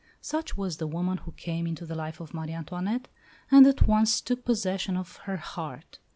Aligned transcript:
Such 0.19 0.57
was 0.57 0.77
the 0.77 0.87
woman 0.87 1.19
who 1.19 1.31
came 1.33 1.67
into 1.67 1.85
the 1.85 1.93
life 1.93 2.19
of 2.19 2.33
Marie 2.33 2.53
Antoinette, 2.53 3.07
and 3.51 3.67
at 3.67 3.83
once 3.87 4.19
took 4.19 4.43
possession 4.43 4.97
of 4.97 5.17
her 5.27 5.37
heart. 5.37 5.99